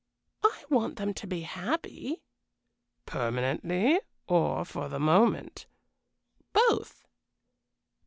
"I 0.41 0.63
want 0.71 0.95
them 0.95 1.13
to 1.13 1.27
be 1.27 1.41
happy." 1.41 2.23
"Permanently, 3.05 3.99
or 4.27 4.65
for 4.65 4.89
the 4.89 4.99
moment?" 4.99 5.67
"Both." 6.53 7.05